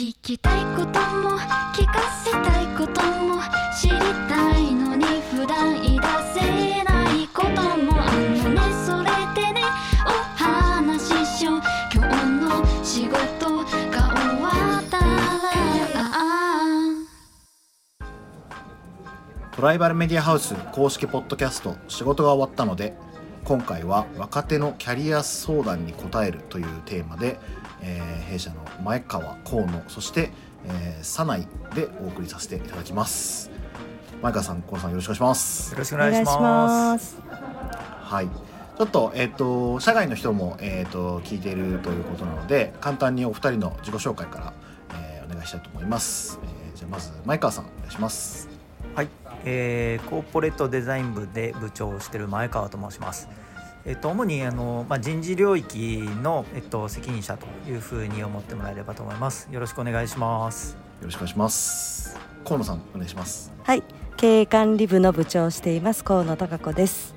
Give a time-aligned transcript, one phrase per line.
[0.00, 1.36] 聞きたいことも
[1.74, 3.42] 聞かせたいことも
[3.78, 3.98] 知り
[4.30, 6.06] たいのに普段言い出
[6.40, 6.40] せ
[6.84, 8.62] ないこともあのね。
[8.86, 9.60] それでね
[10.06, 10.08] お
[10.42, 11.60] 話ししよう。
[11.94, 14.48] 今日の仕事が終わ
[14.80, 15.04] ったら。
[19.54, 22.94] トライバルメディアハウス公式ポッドキャスト仕事が終わったので
[23.44, 27.38] 今回は若手のキャリア相談に応えるというテーマで、
[27.82, 30.30] えー弊社の前川河野そして、
[30.66, 33.50] えー、早内でお送りさせていただきます。
[34.22, 35.72] 前川さん河野さんよろしくお願いします。
[35.72, 37.06] よろしくおお願いし願いしまます。
[37.16, 37.18] す。
[38.02, 38.28] はい。
[38.28, 44.52] ちょっと,、えっと社外の人も、えっと聞いているということなので簡単にお二人の自己紹介から、
[44.94, 48.48] えーお願いしたいと思います、えーじゃあまず前川さんお願いします。
[48.94, 49.08] はい、
[49.44, 53.28] えーコーポレートデザイン部で部長をしている前川と申します。
[53.84, 59.48] えっと主にあのまあ人事領域のえっと責任者というふうに思ってもらえればと思います。
[59.50, 60.90] よろしくお願いします。
[61.00, 63.82] よろしくお願いします河野さんお願いしますはい、
[64.16, 67.14] 経営管理部の部長をしています河野貴子です。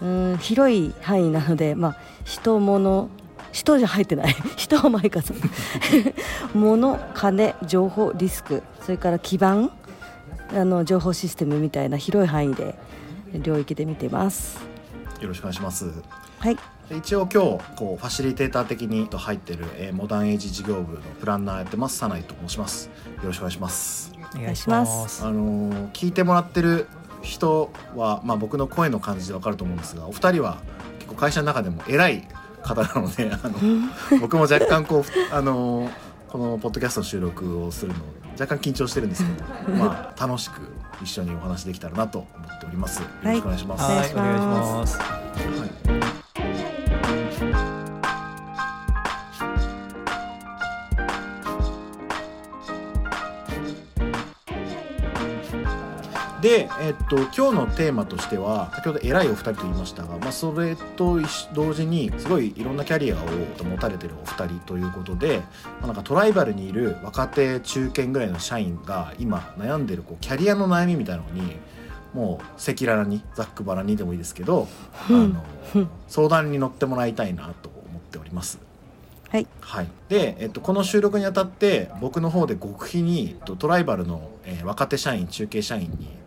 [0.00, 3.08] うん、広い範囲なので、まあ人物
[3.52, 5.36] 人じゃ入ってない 人は前川さん
[6.54, 9.72] 物金情報リスクそれから基盤
[10.54, 12.76] あの情報システムみたいな広い範囲で
[13.32, 14.69] 領域で見てます
[15.20, 15.90] よろしくお願いします。
[16.38, 16.56] はい。
[16.88, 22.86] で一応今日こうファシリテーター的にと入ってる、えーモダンエイジ事業部のプランナーやってますサナイと申します。
[22.86, 22.92] よ
[23.24, 24.12] ろしくお願いします。
[24.36, 25.24] お願いします。
[25.24, 26.86] あのー聞いてもらってる
[27.22, 30.58] 人は、まあ、僕の声の感じでわかると思うんですがお二人は
[31.00, 32.26] 結構会社の中でも偉い
[32.62, 33.54] 方なのであの
[34.20, 35.90] 僕も若干こうあのー
[36.30, 37.98] このポッドキャストの収録をするの
[38.40, 40.60] 若干緊張してるんですけどまあ楽しく
[41.02, 43.02] 一緒にお話できたらなと思っております。
[43.02, 44.44] よろしくお願いします、はい、おお願いし。
[44.44, 44.98] ます。
[44.98, 45.89] はい
[56.40, 61.18] で、えっと、今日のテーマとしては先ほど偉いお二人と言いましたが、まあ、それと
[61.52, 63.18] 同時にすごいいろんなキャリアを
[63.64, 65.38] 持たれてるお二人ということで、
[65.80, 71.56] まあ、なんかトライバルにいる若手中堅ぐらいの社員が今悩んでるこうキャリアの悩みみたいなのに
[72.14, 74.66] もう赤裸々にざっくばらんにでもいいですけど
[75.08, 75.44] あの
[76.08, 78.58] 相談に乗ってもらいたいなと思っております。
[79.28, 79.46] はい。
[79.60, 86.19] はい、で、えっと、この収録にあたって僕の方で極秘にえっとトライバルの、えー若手社員中継社員に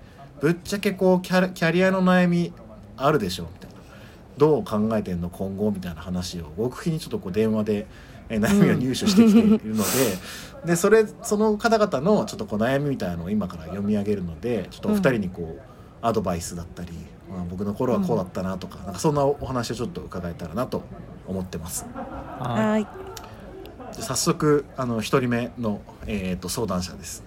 [0.43, 2.51] ぶっちゃけこうキャラキャリアの悩み
[2.97, 3.77] あるでしょみたいな。
[4.37, 7.87] どう考えてんの今後みたいな話を極秘にちょっとこう電話で、
[8.27, 9.83] えー悩みを入手してきているの
[10.65, 15.61] で,、でそれその方々のちょっとこう悩みみたいなのを今から読み上げるのでちょっとお二人にこう、
[16.01, 16.91] アドバイスだったり、
[17.31, 20.83] まあ、僕の頃はこうだったなとか,、なんかそんなお話をちょっと伺えたらなと
[21.25, 21.85] 思ってます。
[21.93, 22.87] ははい。
[23.95, 27.23] で早速あの一人目の、えー、と相談者です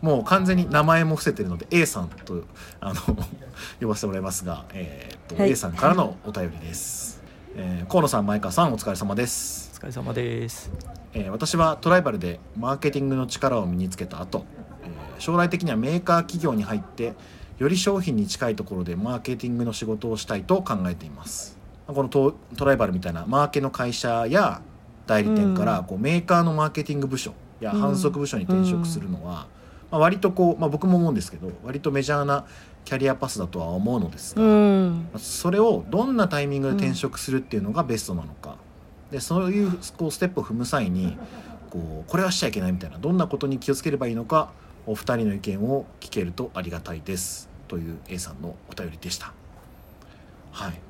[0.00, 2.44] もう完全に名前も伏せてるので A さんと
[2.80, 3.00] あの
[3.80, 5.50] 呼ばせてもらいますが、えーとはい。
[5.50, 7.20] A さんからのお便りです、
[7.56, 10.70] えー河野さん前川さんお疲れ様です、い、お疲れ様です。
[11.14, 14.44] えー私はトライバルでマーケティングの力を身につけた後、
[14.84, 17.14] えー将来的にはメーカー企業に入って
[17.58, 21.58] より商品に近いところでマーケティングの仕事をしたいと考えています。
[21.88, 24.60] このトトライバルみたいなマーケの会社や
[25.08, 25.84] 代理店からうん。
[25.86, 27.82] こうメーカーのマーケティング部署やうん。
[27.82, 29.48] 販促部署に転職するのは、
[29.90, 32.46] まあ、割とこう、まあ、僕も思うんですけど割とメジャーな
[32.84, 35.10] キャリアパスだとは思うのですが、うん。
[35.16, 38.56] それをどんなタイミングで転職するっていうのがベストなのか、
[39.10, 41.16] でそういうこうステップを踏む際に
[41.70, 44.52] こうこれはしちゃいけないみたいなどんなことに気をつければいいのか
[44.86, 47.48] お二人の意見を聞けるとありがたいです。
[47.68, 49.32] という A さんのお便りでした。
[50.52, 50.87] はい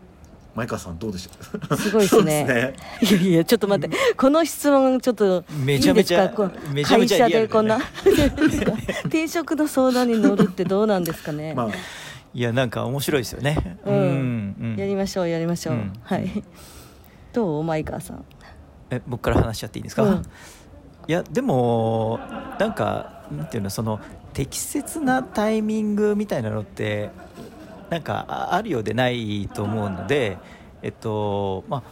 [0.58, 1.30] 前川さんどうでしょ
[1.70, 2.74] うすごいですね。
[3.00, 3.96] いやいやちょっと待って。
[4.16, 6.48] この質問ちょっとめちゃめちゃいいんですか？
[6.48, 7.78] こうめちゃめちゃ会社でこんな
[9.06, 11.68] 転職の相談に乗るってどうなんですかね、まあ。
[12.34, 13.78] いや、なんか面白いですよね。
[13.86, 14.56] うん。
[14.60, 15.92] うんやりましょうやりましょう、うん。
[16.02, 16.42] はい。
[17.32, 17.62] どう？
[17.62, 18.24] 前川さん。
[18.91, 20.22] え僕から話しちゃっていいですか、うん。
[21.06, 22.18] いやでも
[22.58, 24.00] なんかなんていうのその
[24.33, 27.10] 適切なタイミングみたいなのって
[27.90, 30.38] なんかああるようでないと思うので
[30.82, 31.82] えっとまあ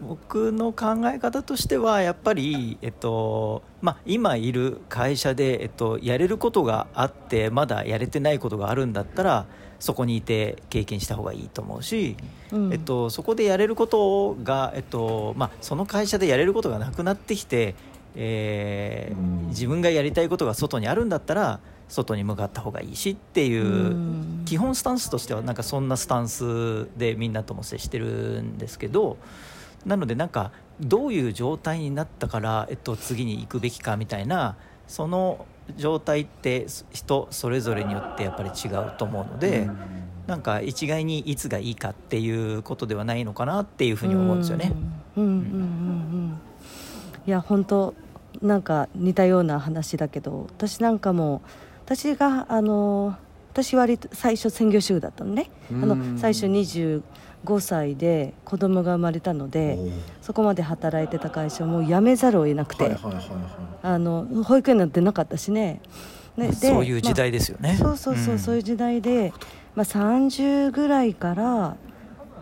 [0.00, 9.46] 僕の考え方としてはやっぱり、えっとまあ、今いる会社で、えっと、やれることがあってまだやれてないことがあるんだったら
[9.78, 12.16] そこにいて経験した方がいいと思うし、
[12.50, 12.72] うん。
[12.72, 17.74] えっと、そこでやれることが、えっとまあ、その会社でやれることがなくなってきて、
[18.14, 19.48] えーうん。
[19.48, 24.42] 自分がやりたいことが外にあるんだったら外に向かった方がいいしっていううん。
[24.44, 29.16] 基本スタンスとしてはなんかそんなスタンスでみんなとも接してるんですけど
[29.84, 34.56] なのでなんかどういう状態になったから、えっと、次に行くべきかみたいな
[34.86, 35.46] その
[35.76, 39.68] 状態って人それぞれによってやっぱり違うと思うので、
[40.26, 44.72] なんか一概にいつがいいかっていうことではないのかなっていうふうに思うんですよね。
[47.26, 47.94] いや本当
[48.42, 51.42] なんか似たような話だけど私なんかも
[51.86, 53.16] 私があの
[53.52, 55.50] 私割と最初専業主婦だったのね。
[55.70, 56.14] あうん。
[56.14, 57.02] の最初25
[57.60, 59.78] 歳で子供が生まれたので
[60.20, 65.80] そこまで働いてた会社をもう辞めざるを得なくて、保育園なんてなかったしね。
[66.36, 67.76] ねでそういう時代ですよね。
[67.80, 68.38] そうそうそう、ん。
[68.38, 69.32] そういう時代で、
[69.76, 71.44] まあ、30ぐらいから、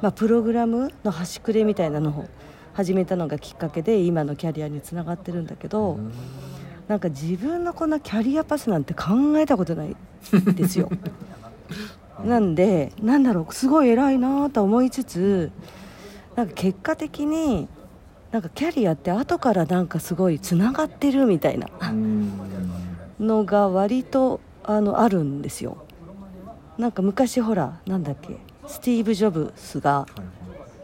[0.02, 2.29] まあ、プログラムの端くれみたいなのを
[2.73, 5.99] 始めたのがきっかけで今のキャリアにつながってるんだけど、
[6.89, 10.91] なんか自分のこのキャリアパスなんて考えたことないんですよ。
[12.25, 15.51] なんでなんだろうすごい偉いなと思いつつ
[16.37, 17.69] なんか結果的に
[18.31, 21.69] なんかキャリアって後からなんかすごいつながってるみたいな。
[21.81, 22.33] うん。
[23.21, 25.79] のが割とあのあるんですよ。
[26.79, 28.37] なんか昔ほらなんだっけ
[28.67, 30.25] スティーブ・ジョブスがはいは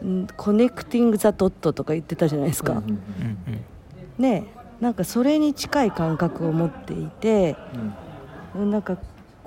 [0.03, 0.05] い。
[0.05, 2.81] ん「コネクティング・ザ・ドット」とか言ってたじゃないですか、
[4.17, 4.47] ね
[4.81, 7.55] なんかそれに近い感覚を持っていて
[8.55, 8.97] うんなんか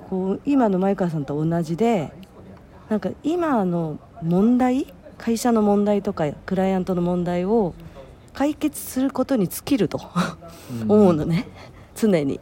[0.09, 2.11] こう今の前川さんと同じで
[2.89, 7.73] なんか今の問題会社の問題とかクライアントの問題を
[8.33, 10.01] 解決することに尽きると
[10.81, 10.91] うん。
[10.91, 11.47] 思うのね、
[11.95, 12.39] 常に。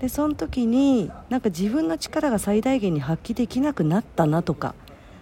[0.00, 4.74] でその時になんか自分の力が最大限に発揮できなくなったなとか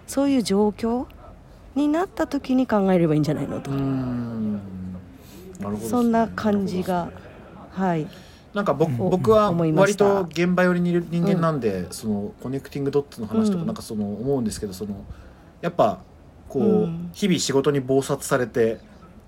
[0.07, 1.05] そういう状況
[1.75, 3.71] になった時に考えればいいんじゃないのと、
[5.59, 5.79] ね。
[5.79, 7.11] そんな感じが
[7.71, 8.07] はい。
[8.53, 13.59] なんか僕,、うん僕は割と現場寄りにいる人間なんで、そのコネクティングドットの話とうん。
[13.59, 14.95] かなんかその思うんですけどその
[15.61, 15.99] やっぱ
[16.47, 17.09] こう、うん。
[17.13, 18.79] 日々仕事に忙殺されて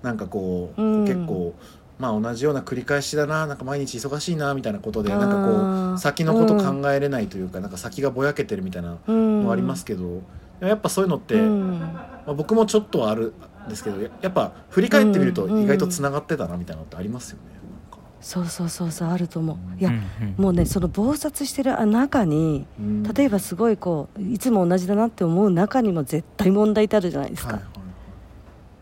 [0.01, 1.05] なんかこう、うん。
[1.05, 1.53] 結構
[1.99, 9.41] まあ同じような繰り返しだななんか毎日忙しいなみたいなことでなんかこう先のこと考えれないというか、なんか先がぼやけてるみたいなうん。
[9.41, 10.23] のはありますけど、
[10.61, 11.79] やっぱそういうのって、うん。
[11.79, 13.33] まあ、僕もちょっとはあるん
[13.69, 17.43] ですけどややっぱ振り返ってみるとうん意外とつながってたなみたいなのってありますよね。
[17.91, 19.79] なんかそうそうそうそうあると思う。
[19.79, 20.35] いや、うんうん。
[20.37, 23.03] もうねその忙殺してる中にうん。
[23.03, 27.80] 例えばすごいこういつも同じだなって思う中にも絶対問題ってあるじゃないですか、はいはい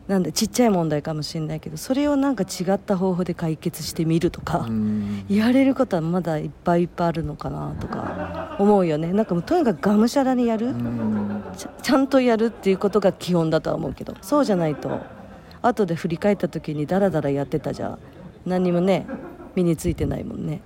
[0.09, 5.23] なんでちっちゃい問題かもしれないけどそれをなんか違った方法で解決してみるとか、うん。
[5.29, 9.13] やれることはまだいっぱいいっぱいあるのかなとか思うよね。
[9.13, 11.43] なんかもうとにかくがむしゃらにやる、うん。
[11.83, 14.99] ちゃんとやるっていうことが基本だとは思うけどそうじゃないと
[15.61, 17.99] 後で振り返った時にダラダラやってたじゃ
[18.47, 19.05] 何にもね
[19.53, 20.63] 身についてないもんね。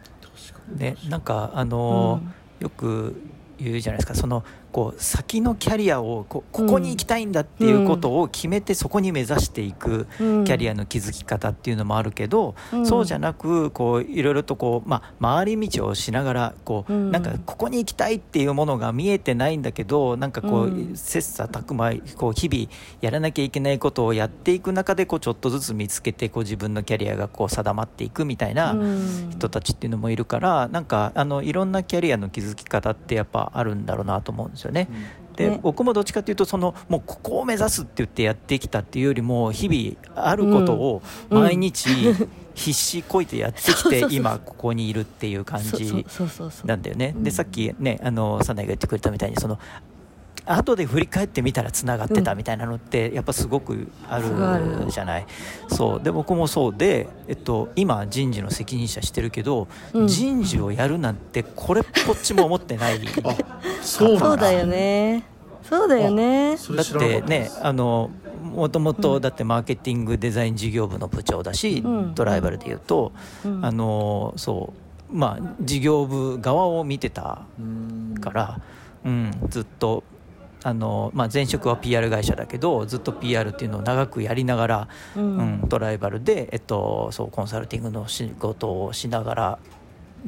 [0.78, 2.34] ね、なんかあのーうん。
[2.62, 3.20] よく
[3.60, 4.16] 言うじゃないですか。
[4.16, 10.44] そのこう先のキャリアをこここに行きたいんだっていうことを決めてそこに目指していくうん。
[10.44, 12.86] キャリアの築き方っていうのもあるけど、うん。
[12.86, 17.12] そうじゃなくこういろいろとこう、まあ、回り道をしながらこう、うん。
[17.12, 20.96] なんかここに行きたいっていうものが見えてないんだけどなんかこう、うん。
[20.96, 22.68] 切磋琢磨こう日々
[23.02, 28.72] やらなきゃいけないことをやっていく中でこうちょっとずつ見つけてこう自分のキャリアがこう定まっていくみたいな。
[28.72, 29.30] うん。
[29.30, 34.88] 人たちっていうのもいるからなんかあのいろんなキャリアの築き方ってやっぱあるんだろうなと思うんですよね。
[35.36, 35.60] で、ね。
[35.62, 41.44] 僕もどっちかというとそのもうここを目指すって言ってやってきたっていうよりも日々あることをうん。
[41.44, 41.90] 毎日
[42.56, 46.06] 必死こいてやってきて 今ここにいるっていう感じ
[46.66, 47.14] なんだよね。
[47.16, 47.24] うん。
[47.24, 49.60] でさっきねあのサナイが言ってくれたみたいにその
[50.46, 54.92] 後で振り返ってみたらつながってたみたいなのってやっぱすごくあるる。
[54.92, 55.26] じゃない？
[55.70, 56.04] そう。
[56.04, 60.08] で僕もそうで、えっと、今人事の責任者してるけど、うん。
[60.08, 63.00] 人事をやるなんてこれっぽっちも思ってない。
[63.24, 63.36] あ
[63.82, 64.52] そうだ。
[64.52, 65.24] よね。
[65.64, 66.58] そうだよね。
[66.58, 68.10] だってねあの
[68.44, 72.16] もともとだってマーケティングデザイン事業部の部長だし、うん。
[72.16, 73.14] ドライバルでいうと、
[73.46, 73.66] うん。
[73.66, 74.74] あのそ
[75.10, 75.16] う。
[75.16, 78.16] まあ事業部側を見てたうん。
[78.20, 78.60] から、
[79.06, 80.04] うん、ずっと
[80.64, 89.60] あの、まあ、前職は PR 会社だけどずっと PR っていうのを長くやりながら、ううんんドライバルで、えっと、そうコンサルティングの仕事をしながら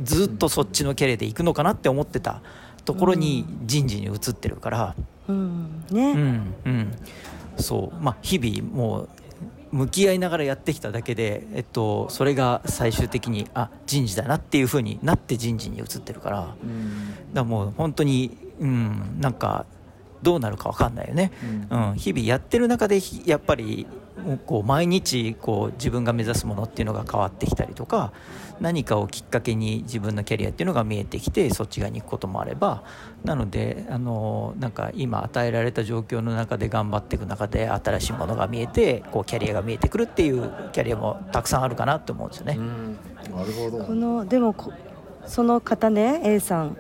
[0.03, 2.41] ずっとそっちのキャリアで行くのかなって思ってた
[2.83, 4.95] ところに人事に移ってるから。
[5.27, 5.83] うん。
[5.89, 6.91] うね、んうん、
[7.57, 8.03] そう。
[8.03, 9.09] まあ日々もう
[9.71, 16.37] 向き合いながらやってきただけで、えっと、それが最終的にあ人事だなっていうふうになって人事に移ってるから。
[16.37, 19.65] だかうんらもう本当に、うん、なんか
[20.23, 21.31] どうなるか分かんないよね、
[21.69, 21.89] うん。
[21.89, 23.85] うん、日々やってる中でひやっぱり
[24.45, 28.13] こう毎日こう自分が目指すものっていうのが変わってきたりとか
[28.59, 32.83] 何かをきっかけに自分のキャリアっていうのが見えてきてそっち側に行くこともあれば
[33.23, 42.55] なのであのなんか今与えられた状況の中で頑張っていく中で新しいものが見えてこうキャリアが見えてくるっていうキャリアもたくさんあるかなと思うんですよね。
[42.57, 42.97] うん。
[43.35, 43.83] なるほど。
[43.83, 44.71] このでもこ
[45.27, 46.77] その方ね A さん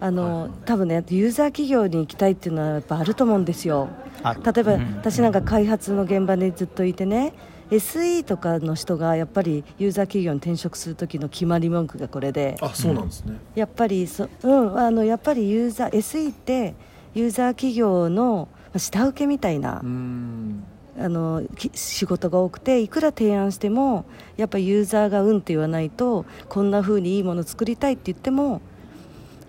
[0.00, 3.88] あの、多分ねユーザー企業に行きたいっていうのはやっぱあると思うんですよ。
[4.22, 4.96] 例えば、うん。
[4.96, 7.32] 私なんか開発の現場でずっといてね
[7.70, 12.56] SE とかの人がやっぱりユーザー企業に転職する時の決まり文句がこれで。
[12.60, 16.74] あそうなんですね、やっぱりそ、うん、あのやっぱりユーザー SE って
[17.14, 20.64] ユーザー企業のまあ下請けみたいな、うん。
[20.98, 24.04] あのき仕事が多くていくら提案しても
[24.36, 28.60] やっぱユーザーがうんって言わないとこんな風にいいもの作りたいって言っても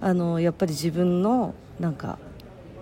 [0.02, 2.18] あのやっぱり自分のなんか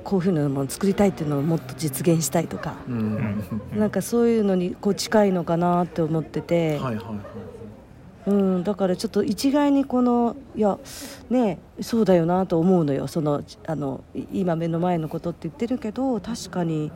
[0.04, 3.44] こういうふうなもの作りたいっていうのをもっと実現したいとか、うん。
[3.76, 7.16] なんかそういうのにこう近いのかなって思ってて、はいはいはい。
[8.28, 10.78] うん、だからちょっと一概にこのいや
[11.30, 13.08] ねそうだよなと思うのよ。
[13.08, 16.92] そのあのい今目の前のことって言ってるけど確かに、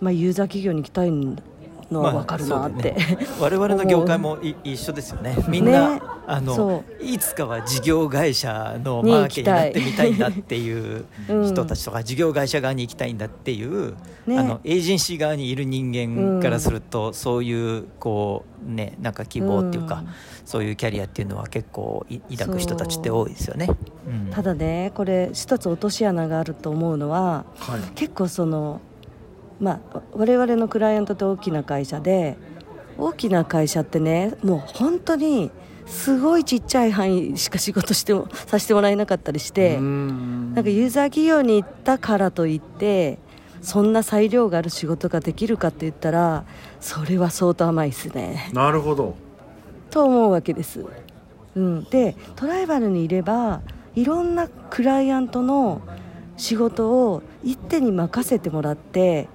[0.00, 3.26] まあ、ユーザー企業に行きたいのは分かるなって、まあね。
[3.40, 5.36] 我々の業界もい一緒ですよね。
[5.48, 14.38] みんな、ねあのそいつかは事業会社のマーケになってみたいんだっていううん人たちとか、事業会社側に行きたいんだっていう、ね。
[14.38, 20.08] あのエージェンシー側にいる人間からすると、そういうこうねなんか希望っていうか、うん。
[20.44, 23.68] そういうキャリアっていうのは結構い抱く人たちって多いですよね。
[24.06, 24.30] うん。
[24.30, 27.80] ただねこれ一つ落とし穴があると思うのははい。
[27.94, 28.82] 結構その
[29.60, 32.36] まあ我々のクライアントって大きな会社で
[32.98, 35.50] 大きな会社ってねもう本当に
[35.88, 43.18] すごいちっちゃい範囲しか仕事してもさせてもらえなかったりして、うんなんかユーザー企業に行ったからといって
[43.62, 46.44] そんな裁量がある仕事ができるかって言ったら
[46.80, 48.50] それは相当甘いですね。
[48.52, 49.16] なるほど
[49.90, 50.84] と思うわけです。
[51.56, 53.62] うん、でトライバルにいれば
[53.94, 55.80] いろんなクライアントの
[56.36, 59.28] 仕事を一手に任せてもらって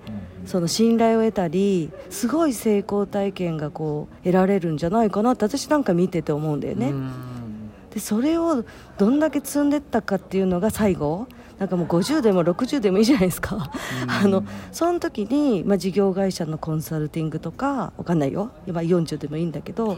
[0.45, 6.89] その信頼を得たりすごい成功体験がこう得られるんじゃないかなって私なんか見てて思うんだよね。
[6.89, 7.11] うん。
[7.93, 8.65] でそれを
[8.97, 11.27] どんだけ積んでったかっていうのが最後。
[11.59, 13.71] なんかもう50でも60でもいいじゃないですか、
[14.07, 18.49] あのその時に、まあ、事業会社のコンサルティングとかわかんないよ。
[18.67, 19.97] 今40でもいいんだけど、はい。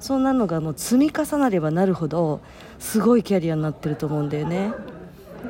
[0.00, 2.40] そんなのがもう積み重なればなるほど
[2.78, 4.72] すごいキャリアになってると思うんだよね。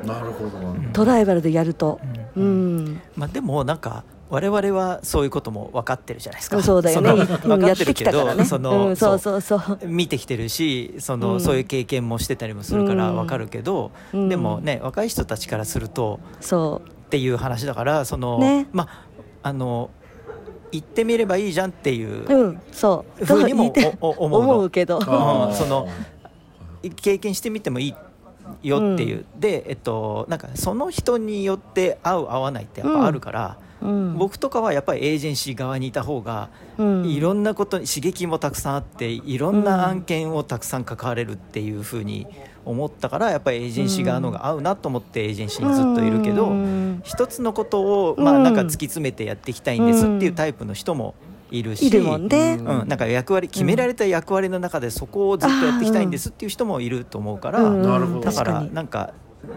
[0.05, 0.59] なるほど。
[0.59, 1.99] なるほどトライバルでやると。
[2.35, 6.61] ううんん、まあ、でもなんか我々はそういうことも分かってるじゃないですか。
[6.61, 7.13] そうだよね。
[7.13, 8.39] 分かやってるけきたからね。
[8.39, 9.79] ど、その、うん、そうそうそう。
[9.85, 11.41] 見てきてるしその、うん。
[11.41, 13.15] そういう経験もしてたりもするからうん。
[13.15, 14.29] 分かるけど、うん。
[14.29, 18.67] でもね若い人たちからするとそっていう話だからその、ね。
[18.71, 19.05] まあ
[19.43, 19.89] あの
[20.71, 23.25] 行ってみればいいじゃんっていうそう。
[23.25, 25.01] ふうにも思うけど。
[25.01, 25.87] その
[26.95, 27.95] 経験してみてもいい
[28.67, 37.05] よっていう、で、えっと、なんかその人によって合う合わないってやっぱあるから、うん、僕とかはやっぱりエージェンシー側にいた方がうん。
[37.05, 42.27] いろんなことに刺激もたくさんあっていろんな案件をたくさん関われるっていうふうに
[42.65, 48.43] 思ったからやっぱりエージェンシー側の方が合うなと思ってエージェンシーにずっといるけどうん一つのことをまあうん。
[48.43, 51.15] なんか突き詰めてやっていきたいんですっていうタイプの人も
[51.51, 51.87] いるし。
[51.97, 57.81] うんうん、なんか役割決められた役割の中でそこをずっとやっていきたいんですっていう人もいると思うから、うん。
[57.81, 59.13] なるほどだからなんか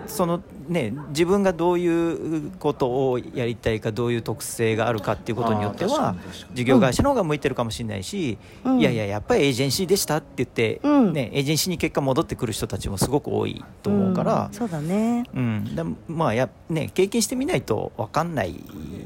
[0.06, 6.14] そのね自分がどういうことをやりたいかどういう特性があるかっていうことによっては
[6.52, 8.80] 事業会社の方が向いてるかもしれないし、うん。
[8.80, 11.12] いやいややっぱりエージェンシーでしたって言って、うん。
[11.12, 14.49] ね、エージェンシーに結果戻ってくる人たちもすごく多いと思うから。
[14.49, 15.25] ん、そうだね。
[15.34, 15.75] うん。
[15.75, 18.54] でまあやね、経験してみないと分かんない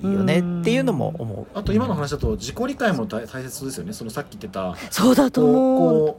[0.03, 1.59] よねっていうのも思う。
[1.59, 3.93] あと今の話だと自己理解も大大切ですよね。
[3.93, 6.17] そのさっき言ってたそうだと思う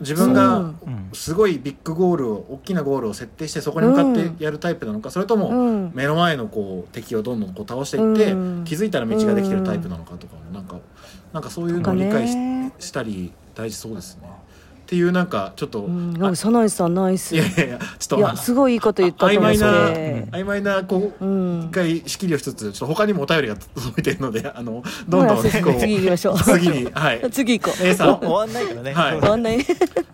[0.00, 0.74] 自分が
[1.12, 5.92] すごいビッグゴールを大きなゴールを設定してそこに向かってやるタイプなのかそれともうん。
[5.94, 8.64] 目の前のこう敵をどんどんこう倒していってうん。
[8.64, 10.78] 気づいたら道ができてるタイプなのかとかもなんか
[11.32, 12.36] なんかそういうのを理解し
[12.78, 14.28] したり大事そうですね。
[14.86, 17.34] っていうなんかちょっと、うん、あなんか早苗さんナイス。
[17.34, 19.88] いやいやいやちょっといやすごいいいこと言った曖昧な
[20.30, 21.64] 曖昧なこううん。
[21.64, 26.38] 一回仕切りをしつつちょっと他にもお便りが届いてるのであのどんどんねこう次行きましょう。
[26.38, 27.30] 次に はい。
[27.32, 28.20] 次行こ A さん。
[28.20, 29.16] 終わんないからね、はい。
[29.16, 29.58] う終わんない。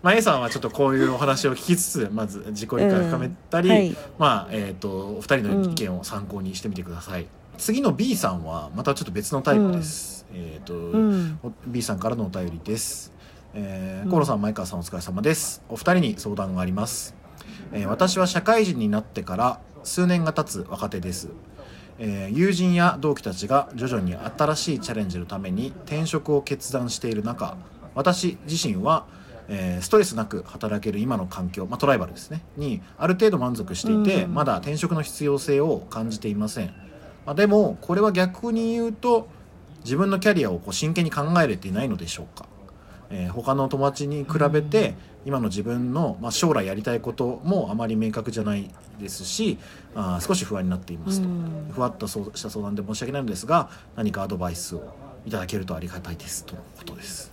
[0.01, 3.97] まあ、A さんはちょっとこういうお話を聞きつつまず自己理解を深めたり、うんはい。
[4.17, 7.27] まあえっ、とお二人の意見を参考にしてみてください、
[7.57, 11.39] 次の B さんはまたちょっと別のタイプです、えっ、と、うん。
[11.43, 13.12] お B さんからのお便りです、
[13.55, 15.61] えー、さん前川さんお疲れ様です。
[15.69, 17.15] お二人に相談があります、
[17.71, 21.29] えー私は社会人になってから数年が経つ若手です。
[21.99, 27.55] えー友人や同期たちが徐々に新しいチャレンジのために転職を決断している中
[27.93, 29.05] 私自身は、
[29.47, 32.41] えーストレスなく働ける今の環境、まあ、トライバルですね。
[32.57, 34.33] にある程度満足していて、うん。
[34.33, 36.73] まだ転職の必要性を感じていません、
[37.27, 39.27] まあ、でもこれは逆に言うと
[39.83, 42.47] 自分のキャリアをこう真剣に考えれていないのでしょうか、
[43.13, 49.57] えー他の友達に比べて今の自分の、まあ、将来やりたいこともあまり明確じゃないですし
[49.95, 51.71] あー少し不安になっていますと、うん。
[51.71, 54.93] ふわっとそうした相談で申し訳ないのですが何かアドバイスを
[55.25, 57.31] いただけるとありがたいですとのことです。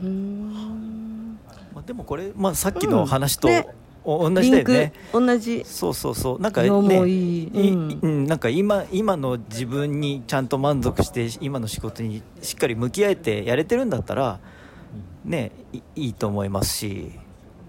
[0.00, 1.38] うーん。
[1.74, 3.66] まあ、でもこれ、まあ、さっきの話と、うんね。
[4.04, 4.92] お同じだよね。
[5.12, 5.64] 同じ。
[5.64, 6.40] そうそうそう。
[6.40, 7.44] なんかのねもい。
[7.44, 7.98] いいうん。
[8.02, 14.40] うん、なんか今今の自分にちゃんと満足して今の仕事にしっかり向き合えてやれてるんだったら
[15.24, 17.12] ねいいいと思いますし、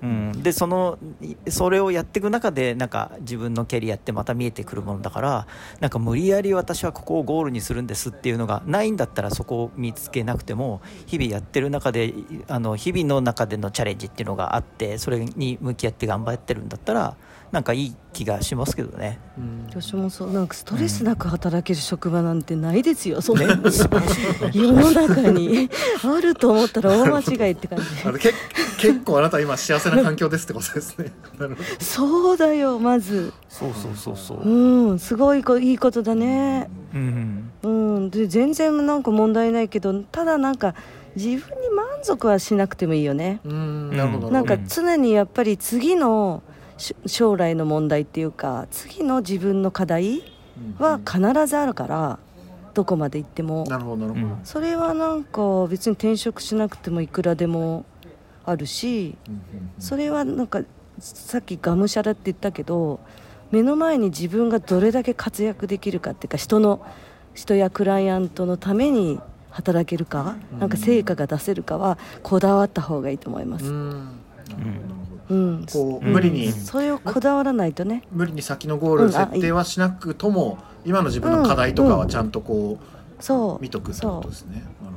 [0.01, 5.47] うん、でそのいそれをやっていく中でなんか自分のキャリアってまた見えてくるものだから
[5.79, 17.15] なんか無理やり私はここをゴールにするんですっていうのがないんだったらそこを見つけなくても日々やってる中でいあの日々の中でのチャレンジっていうのがあってそれに向き合って頑張ってるんだったら
[17.51, 19.19] なんかいい気がしますけどね。
[19.37, 19.65] うん。
[19.69, 25.69] 私もそうなんかストレスなく働ける職場なんてないですよ、 そんねな素晴らしいよね世の中に。
[26.03, 27.85] あると思ったら大間違いって感じ。
[28.05, 28.33] あのけ
[28.77, 31.11] 結構あなた今幸せな環境ですってことですね。
[31.39, 31.67] なるほど。
[31.79, 33.33] そうだよまず。
[33.49, 34.49] そうそうそうそう。
[34.49, 36.69] うんすごいこいいことだね。
[36.93, 37.51] うん。
[37.63, 37.67] う
[37.99, 38.09] ん。
[38.09, 40.75] で全然なんか問題ないけどただなんか
[41.15, 43.39] 自分に満足はしなくてもいいよね。
[43.45, 43.95] うん。
[43.95, 44.31] なるほど。
[44.31, 46.54] なんかうん常にやっぱり次のし
[47.05, 50.23] 将来の問題っていうか次の自分の課題
[50.77, 52.19] は必ずあるから
[52.73, 53.63] どこまで行っても。
[53.69, 54.33] なるほどなるほど。
[54.33, 54.39] うん。
[54.43, 57.85] それはなんか別に転職しなくてもいくらでも
[58.45, 59.41] あるしうんうん
[59.79, 60.61] それはなんか
[60.99, 62.99] さっきがむしゃらって言ったけど
[63.51, 66.85] 目の前に自分がどれだけ活躍できるかっていうか人の
[67.33, 73.65] 人やクライアントのために働けるか、うんなんか成果が出せるかはこだわった方がいいと思います。
[73.65, 73.71] うん。
[73.71, 74.09] うん、
[75.27, 78.03] こううん無理にそれをこだわらないとね。
[78.11, 82.77] 無理に先のゴール設定はしなくとも今の自分の課題とかはちゃんとこ
[83.19, 83.55] そう。
[83.57, 84.55] う見とくってことですね。
[84.55, 84.91] なるほど。
[84.91, 84.95] なる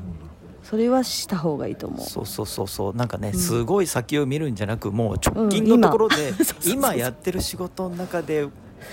[0.63, 2.01] それはした方がいいと思う。
[2.01, 2.95] そうそうそうそう。
[2.95, 3.35] なんかね、ん。
[3.35, 6.73] すごい先を見るんじゃなくもう直近うんのところで、 うそうそう。
[6.75, 8.49] 今やってる仕事の中で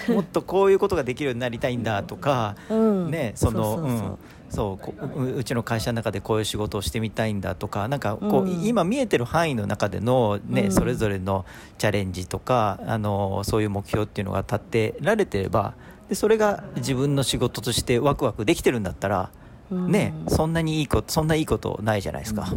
[0.08, 3.90] もっとこういうことができるようになりたいんだとか、うん、ねそのうそうそう。
[3.90, 4.00] うん。
[4.00, 4.18] そう
[4.54, 8.66] こううちの会社の中でこういう仕事をしてみたいんだとかなんかこう、うん。
[8.66, 10.72] 今見えてる範囲の中での、ねうん。
[10.72, 11.46] それぞれの
[11.78, 15.74] チャレンジとかあのそういう目標っていうのが立てられてれば
[16.10, 19.32] でそれが自分の仕事としてワクワクできてるんだったら、
[19.72, 19.92] うん。
[19.92, 22.48] ねそんなにいいことそんないいことないじゃないですか。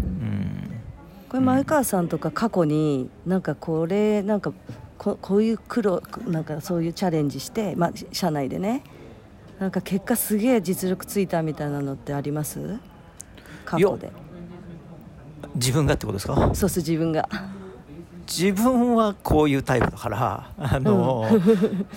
[1.28, 4.52] これ前川さんとか過去になんかこれなんか
[4.96, 8.82] ここういう苦労なんかそういうチャレンジして、まあ、社内でね
[9.58, 12.78] なんか結果すげえ実力ついたみたいなのってあります？
[13.64, 14.10] 過去で。
[15.54, 16.34] 自分がってことですか？
[16.54, 17.28] そうそう自分が。
[18.26, 21.26] 自分はこういうタイプだからあの、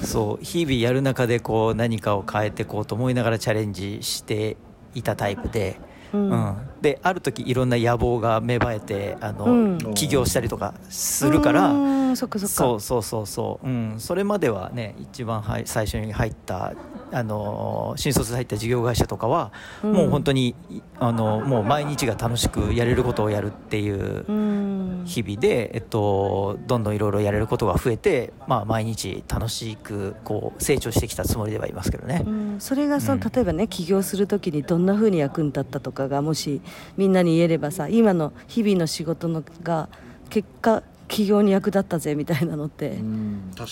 [0.02, 4.56] そう日々やる中でこう何かを変えていこうと思いながらチャレンジして
[4.96, 5.80] いたタイプで、
[6.14, 9.94] ううんんである時いろんな野望が芽生えてあの、うん。
[9.94, 11.70] 起業したりとかするから。
[11.70, 12.02] うん。
[12.18, 16.74] そうそうそうそう、うん、それまではね一番はい最初に入った
[17.14, 19.94] あの新卒で入った事業会社とかは、うん。
[19.94, 25.04] もう本当にいあのもう毎日が楽しくやれることをやるっていううん。
[25.06, 32.24] 日々で、えっと、どんどんいろいろやれることが増えて、まあ、毎日楽しくこう成長してきたつもりではいますけどね。
[32.26, 32.30] う。
[32.30, 32.56] ん。
[32.60, 33.20] それがその、うん。
[33.20, 36.62] 例えばね起業するときにどんなふうに役に立ったとかがもし
[36.98, 39.90] みんなに言えればさ今の日々の仕事のが
[40.30, 42.98] 結果起業に役立ったぜみたいなのって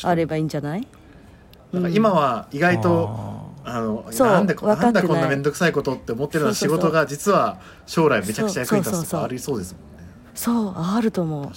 [0.03, 0.87] あればいいんじゃない？
[1.71, 3.09] なんか今は意外と
[3.63, 10.09] ああのなんでなんだこんな面倒くさいことって思ってるような仕事が実は将来めちゃくちゃ役に立つとかありそうですもんね。
[10.33, 11.51] そうあると思う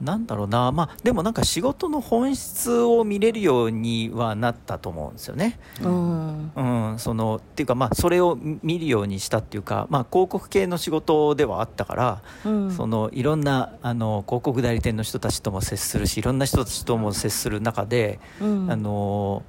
[0.00, 5.58] なんだろうな、まあ、でもなんか仕事の本質を見れるようにはなったと思うんですよね。
[5.82, 6.52] うん。
[6.54, 6.62] う
[6.94, 12.70] ん、そのっていうか、まあ、それを見るようにしたっていうか、まあ、広告系の仕事ではあったから、うん。
[12.70, 18.70] そのいろんなあの広告代理店の人たちとも接するしいろんな人たちとも接する中で、うん。
[18.70, 19.42] あの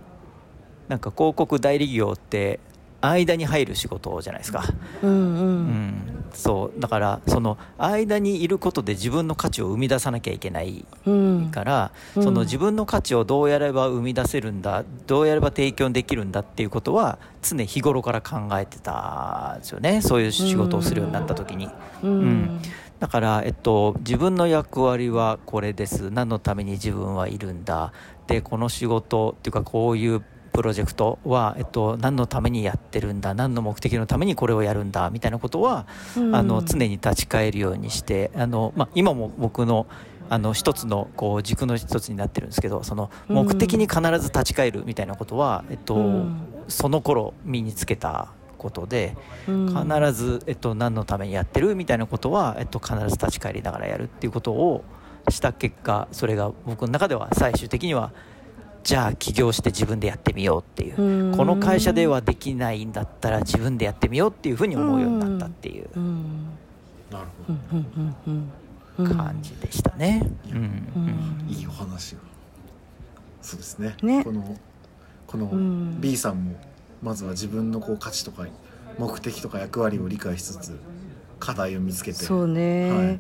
[0.88, 2.62] なんか広告代理業って
[3.02, 4.64] 間に入る仕事じゃないですか。
[5.02, 5.66] うんううん。
[5.68, 6.80] ん、そう。
[6.80, 11.52] だからその間にいることで自分の価値を生み出さなきゃいけないうん。
[11.52, 12.24] から、うん。
[12.24, 20.02] その自分の価値をどうやれば生み出せるんだどうやれば提供できるんだっていうことは常日頃から考えてたんですよね。
[20.02, 21.70] そういう仕事をするようになった時に。
[22.04, 22.10] うん。
[22.10, 22.62] うん。
[23.00, 26.10] だから、えっと、自分の役割はこれです。
[26.10, 27.94] 何のために自分はいるんだ。
[28.26, 30.22] でこの仕事っていうかこういう
[30.58, 35.86] プロジェクトは、えっと、何のためにやってるんだ何の目的のためにこれをやるんだみたいなことは、
[36.18, 36.36] うん。
[36.36, 39.86] あの常に立ち返るようにしてあの、まあ、今も僕の
[40.30, 43.36] あの一つのこう軸の一つになってるんですけどそのうん。
[43.36, 46.48] 目的に必ず立ち返るみたいなことは、えっとうん。
[46.68, 49.16] その頃身につけたことで
[49.48, 49.68] うん。
[49.68, 54.84] 必ず、えっと、何のためにやってるみたいなことは、えっと、必ず立ち返りながらやるっていうことを
[55.30, 58.12] した結果それが僕の中では最終的には
[58.84, 61.02] じゃあ起業して自分でやってみようっていう。
[61.02, 61.38] うん。
[61.38, 65.90] この会社ではできないんだったら自分でやってみようっていうふうに思うようになったっていう。
[65.96, 66.46] うん。
[67.12, 68.16] なるほうんうん。
[68.28, 68.32] うん。
[68.32, 68.52] うん
[68.98, 70.28] 感じでしたね。
[71.48, 72.22] いいお話が。
[73.42, 73.96] そうですね。
[74.02, 74.24] ね。
[74.24, 74.58] この
[75.28, 76.02] このうん。
[76.02, 76.56] B さんも
[77.02, 78.48] まずは自分のこう価値とか
[78.98, 80.80] 目的とか役割を理解しつつ
[81.40, 82.18] 課題を見つけて。
[82.18, 83.20] そうね、はい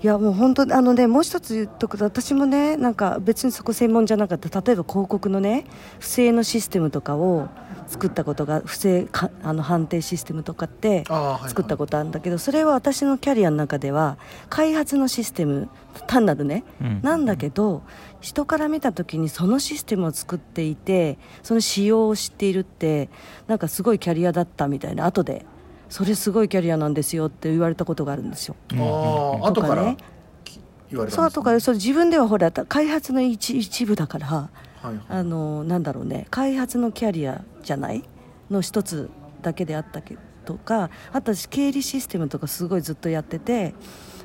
[0.00, 4.60] い、やもう本当あのねもう一つ言っとくと私もねなんか別にそこ専門じゃなかった。
[4.60, 5.64] 例えば広告のね
[5.98, 7.48] 不正のシステムとかを
[7.88, 11.04] 作ったことが不正かあの判定システムとかって
[11.46, 15.68] 作ったことあるんだけどそれは私のキャリアの中では開発のシステム
[16.06, 17.00] 単なるねうん。
[17.02, 17.82] なんだけど
[18.20, 23.08] 人から見た時にそのシステムを作っていてその仕様を知っているって
[23.46, 25.46] なんかすごいキャリアだったみたいな後で
[25.88, 28.56] それすごいキャリアなんですよって言われたことがあるんですよ。
[29.42, 29.96] あとかね。
[30.44, 34.48] き言われたそうんです後からそう自分ではほら開発の一一部だからは
[34.84, 35.00] いはい。
[35.08, 36.26] あのなんだろうね。
[36.30, 38.04] 開発のキャリアじゃない
[38.50, 39.10] の一つ
[39.42, 43.74] だけであったけどかあと私経理システムとかすごいずっとやってて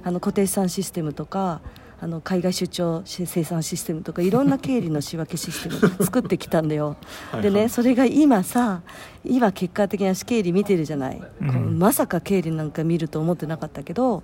[0.04, 1.62] あの固定資産システムとか
[2.02, 6.98] あの海外出張し生産システムとかいろんな経理の仕分けシステム作ってきたんだよ。
[7.32, 8.82] はいでねそれが今さ
[9.24, 11.80] 今結果的に私経理見てるじゃない、うん。
[11.80, 14.24] まさか経理なんか見ると思ってなかったけど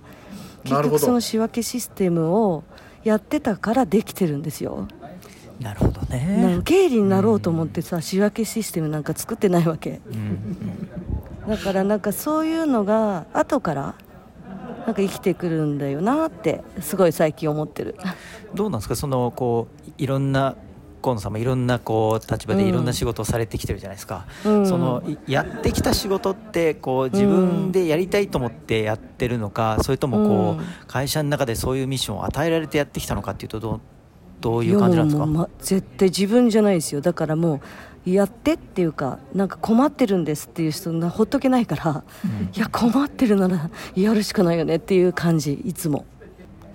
[0.64, 2.64] 結局その仕分けシステムを
[3.02, 4.86] やってたからできてるんですよ。
[5.58, 6.60] なるほどなね。
[6.64, 10.00] 経理になろうと思ってさ仕分けシステムなんか作ってないわけ。
[10.06, 10.88] うん。
[11.48, 13.94] だからなんかそういうのが後から
[14.90, 17.94] なんか生きてくるんだよなってすごい最近思ってる。
[18.54, 18.96] どうなんですか？
[18.96, 20.56] そのこういろんな
[21.00, 22.68] 河野さんもいろんなこう立場でうん。
[22.68, 24.66] いろんな仕事をされてきてるじゃないですか、うん。
[24.66, 30.66] そのいやってきた仕事ってこう自分でやりたいと思ってやってるのか、それともこう、うん。
[30.88, 33.80] 会社の中でそういうミッションを与えられてやってきたのかっていうとどう
[34.40, 35.26] どういう感じなんですか？
[35.26, 37.00] ま絶対自分じゃないですよ。
[37.00, 37.60] だからも
[38.06, 42.04] うやってっていうかなんか困ってるんですっていう人なほっとけないから、
[42.56, 46.06] いや困ってるならやるしかないよねっていう感じいつも。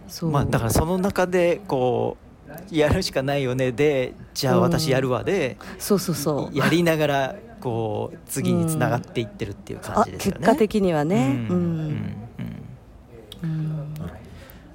[0.08, 2.18] そう、まあ、だからその中でこ
[2.72, 6.58] うやるしかないよねでじゃあ私やるわで、そうそうそう。
[6.58, 10.38] やりながらこう次につながっていってるっていう感あじですよね。
[10.42, 11.48] 結果的にはね。
[11.50, 11.56] うん。
[11.56, 11.66] うん。
[13.44, 13.50] うん。
[13.50, 13.96] うん。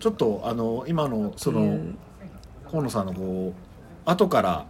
[0.01, 1.99] ちょっとあの今のそのうん
[2.71, 4.67] 河野さんのこう後から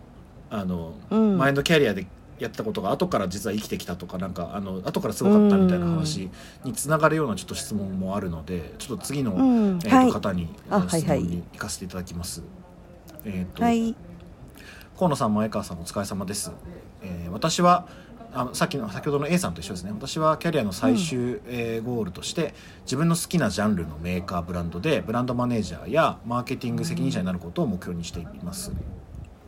[0.50, 1.38] あの、うん。
[1.38, 2.06] 前のキャリアで
[2.38, 6.30] やったことが後から実は生きてきたとかなんかあの後からすごかったみたいな話
[6.64, 9.78] につながるようなちょっと質問もあるのでちょっと次の、うん。
[9.84, 10.10] えーとはい。
[10.10, 11.20] 方に質はいはい。
[11.20, 12.42] 問に行かせていただきます。
[13.24, 13.94] えーとはい。
[14.98, 16.52] 河野さん前川さんお疲れ様です、
[17.02, 17.86] えー私は
[18.32, 19.92] あのさっきの先ほどの A さんと一緒ですね。
[19.92, 28.72] 私はキャリアの最終、えーゴールとして自分の好きなジャンルのメーカーブランドでブランドマネージャーやマーケティング責任者になることを目標にしています。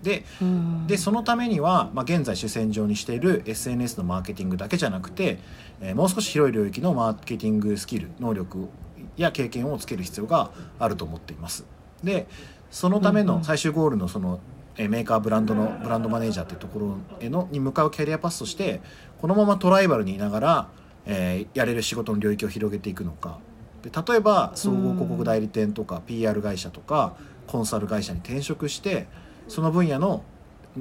[0.02, 0.86] でうん。
[0.86, 5.38] でそのためには、まあ、現在主戦場にしている SNS のマーケティングだけじゃなくて、
[5.80, 8.68] えーもう少し広い領域のマーケティングスキル能力
[9.16, 11.64] や経験をつける必要があると思っています。
[12.02, 12.26] で
[12.70, 18.80] そのための最終ゴールのその、えーメーカーブランドのブランドマネージャーっていうところへのに向かうキャリアパスとして
[19.20, 20.68] このままトライバルにいながら、
[21.06, 23.38] えーやれる仕事の領域を広げていくのか。
[23.82, 27.16] で例えば総合広告代理店とか PR 会社とか
[27.48, 29.08] コンサル会社に転職して
[29.48, 30.22] その分野の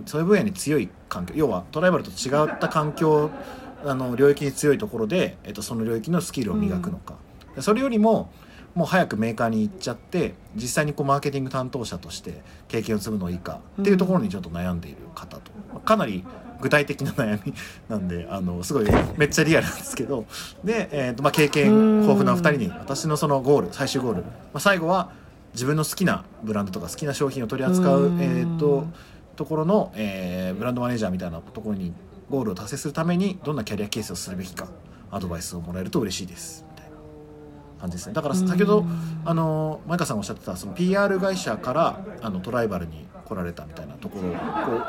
[0.05, 3.31] そういう分野に強い環境要はトライバルと違った環境
[3.83, 7.15] あの領域に強いところで、えっと、その領域のスキルを磨くのか、
[7.55, 8.31] でそれよりも
[8.73, 16.23] もう早くメーカーに行っちゃって実際にこうマーケティング担当者として経験を積むのがいいかっていうところにちょっと悩んでいる方と、かなり
[16.61, 17.53] 具体的な悩み
[17.89, 18.85] なんであのすごい
[19.17, 20.25] めっちゃリアルなんですけど
[20.63, 25.11] で、えーとまあ、経験豊富なお二人に私のそのゴール最終ゴール、まあ、最後は
[25.53, 28.21] 自分の好きなブランドとか好きな商品を取り扱う、うん。
[28.21, 28.85] えー、と
[29.35, 31.93] ところの、えーブランドマネージャーみたいなところに
[32.29, 34.67] ゴールを達成するためにどんなキャリアケースをするべきか
[35.11, 36.65] アドバイスをもらえると嬉しいです
[37.81, 38.13] 感じですね。
[38.13, 38.21] だ。
[38.21, 38.85] から先ほど
[39.25, 44.81] あの前川さんがおっしゃってたその PR 会社からあのトライバルに来られたみたいなところこ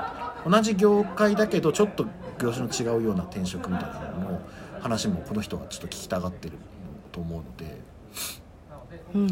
[0.47, 2.07] う同じ業界だけどちょっと
[2.39, 4.41] 業種の違うような転職みたいなのの
[4.81, 6.55] 話もこの人はちょっと聞きたがってる
[7.13, 7.81] と思うので
[9.15, 9.29] うんうん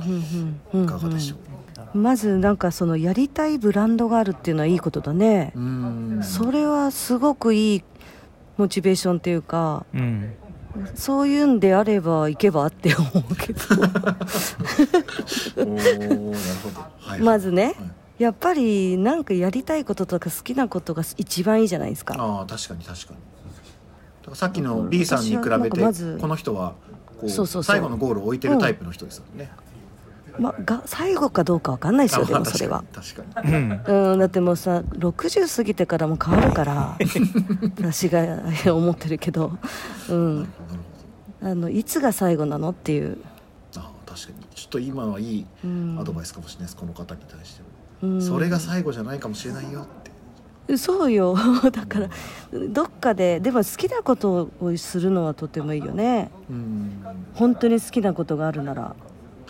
[0.75, 0.85] うんうん。
[0.85, 1.37] いかがでしょ
[1.95, 6.21] う、まずなんかそのやりたいブランドがあるっていうのはいいことだね、うん。
[6.23, 7.85] それはすごくいい
[8.57, 10.35] モチベーションっていうかうん
[10.95, 13.61] そういうんであれば行けばって思うけど。
[16.99, 17.75] はい、まずねはい。
[18.19, 22.15] やっぱりなんかやりたいこととか好きなことが一番いいじゃないですか。
[22.19, 24.37] ああ確かに確かに。
[24.37, 25.81] さっきの B さんに比べて
[26.21, 26.75] この人は
[27.19, 27.75] こうそうそうそう。
[27.75, 29.51] 最後のゴールを置いてるタイプの人ですよね、
[30.39, 32.85] まあが最後かどうかわかんないですよでもそれは。
[32.93, 33.55] 確かに。
[33.55, 36.97] うんうんだってもうさ60過ぎてからも変わるから
[37.79, 38.39] 私が
[38.75, 39.53] 思ってるけど。
[40.09, 40.49] うん。
[41.43, 43.17] あのいつが最後なのっていう、
[43.77, 44.47] ああ確かに。
[44.55, 45.99] ちょっと今はいいうん。
[45.99, 47.63] アドバイスかもしれないです、この方に対して
[48.03, 48.23] も、うん。
[48.23, 49.87] それが最後じゃないかもしれないよっ
[50.67, 50.77] て。
[50.77, 51.35] そうよ。
[51.73, 52.09] だから
[52.69, 56.31] どっかででも好きなことをするのはとてもいいよね。
[56.51, 57.03] うん。
[57.35, 58.95] 本当に好きなことがあるなら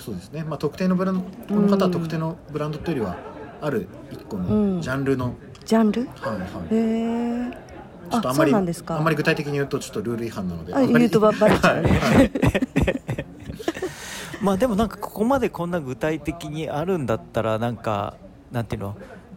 [0.00, 0.44] そうですね。
[0.44, 1.20] まあ特定のブランド
[1.54, 3.16] この方は特定のブランドというよりは
[3.60, 4.76] ある一個うん。
[4.76, 5.34] のジャンルの、
[5.64, 6.06] ジャンル？
[6.06, 6.48] はいはい。
[6.70, 7.70] へえ
[8.10, 11.82] ちょっとあんまりあんまり具体的に言うとちょっとルール違反なのであんまり言うとばバレちゃう。
[11.82, 12.00] ね
[14.42, 18.16] まあでもなんかここまでこんな具体的にあるんだったらなんか
[18.50, 18.96] なんていうの？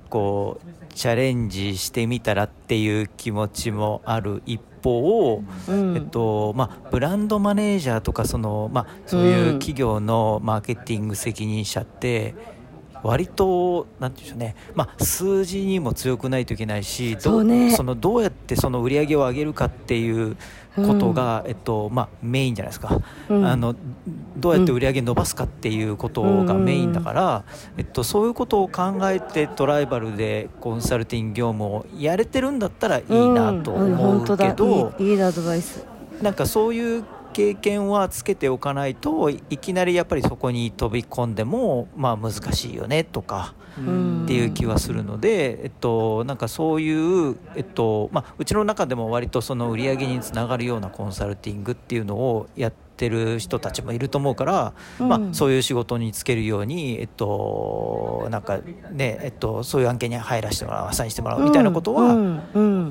[0.10, 5.96] こうチャレンジしてみたらっていう気持ちもある一方、うん。
[5.96, 12.36] えっとまあ、ブランドマネージャーとかその、まあ、そういう企業のマーケティング責任者って
[13.04, 17.72] 割となんていうんでしょうね、まあ、数字にも強くないといけないしどそうね。
[17.72, 20.38] そのどうやってその売り上げを上げるかっていう
[20.76, 23.46] ことが、えっとまあ、メインじゃないですか、うん。
[23.46, 23.76] あの
[24.38, 27.44] どうやって売り上げ伸ばすかっていうことがメインだから、
[27.78, 33.86] えっと、そういうことを考えてトライバルでコンサルティング業務をやれてるんだったらいいなとうん。
[33.86, 34.00] うん。
[34.00, 34.94] 思うけど。
[34.98, 35.86] いいいいアドバイス。
[36.22, 37.04] なんかそういう
[37.34, 44.24] 経験はつけておかないといきなりやっぱりそこに飛び込んでもまあ難しいよねとかうん。
[44.24, 46.92] っていう気はするので、えっと、なんかそうい
[47.32, 58.60] う、えっとまあ、うちの中でも割とその売り上げにつながるようなコンサルティングっていうのをやってる人たちもいると思うから、まあう、んそういう仕事に就けるように、えっとなんか
[58.92, 62.16] ねえっと、そういう案件に入らせてもらうアサインしてもらうみたいなことは、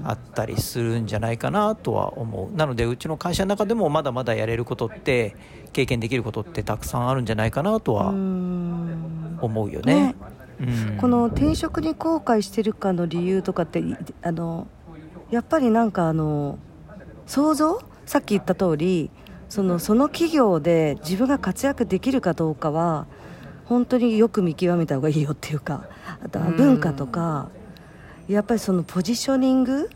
[0.05, 2.57] あったりするんじゃないかなとは思う。
[2.57, 5.37] なのでうちの会社の中でもまだまだやれることって
[5.73, 9.38] 経験できることってたくさんあるんじゃないかなとうはん。
[9.41, 9.95] 思うよね。
[9.95, 10.15] ね。
[10.61, 10.97] うん。
[10.99, 14.67] この転職に後悔してるかの理由とかっていあの
[15.31, 16.59] やっぱりなんかあの
[17.27, 17.81] 想像？
[18.05, 19.11] さっき言った通り
[19.53, 23.07] そのその企業で自分が活躍できるかどうかは
[23.67, 25.85] 本当によく見極めた方がいいよっていうか
[26.25, 27.51] あとは文化とか
[28.29, 29.91] やっぱりそのポジショニング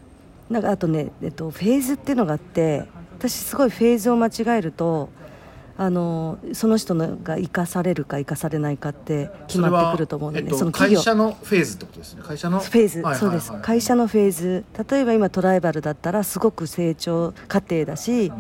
[0.51, 2.85] なんかあとね、えっと、フェーズっていうのがあって
[3.19, 5.09] 私すごいフェーズを間違えると
[5.79, 10.53] あのその人のが生かされるか生かされないかって決まってくると思うんだよね。
[10.53, 12.23] それはえっと会社のフェーズってことですね。
[12.25, 13.19] 会社のフェーズ、はいはいはい。
[13.21, 13.53] そうです。
[13.63, 14.65] 会社のフェーズ。
[14.91, 18.33] 例えば今トライバルだったらすごく成長過程だし、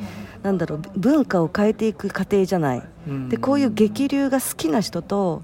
[0.42, 3.28] なんだろう文化を変えていく過程じゃない、うん。
[3.28, 5.42] でこういう激流が好きな人と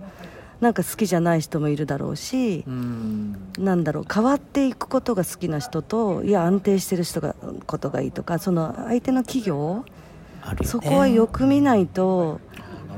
[0.61, 3.37] なんか好きじゃない人もいるだろうしう、ん。
[3.59, 7.35] なんだろう変わっていくことが好きな人といや安定してる人が
[7.67, 9.85] ことがいいとかその相手の企業
[10.43, 10.67] あるよね。
[10.67, 12.41] そこはよく見ないと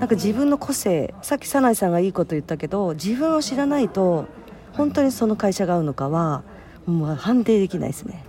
[0.00, 4.26] なんか自分の個性さっき早苗さんがいいこと言ったけど自分を知らないと
[4.72, 6.42] 本当にその会社が合うのかは
[6.87, 8.24] もう判定できないですね。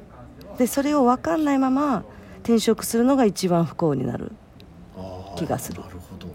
[0.57, 2.05] でそれを分かんないまま
[2.43, 4.31] 転職するのが一番不幸になる
[5.35, 5.81] 気がする。
[5.81, 6.27] なるほど。